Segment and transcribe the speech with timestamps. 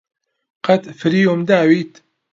[0.65, 1.91] قەت فریوم داویت؟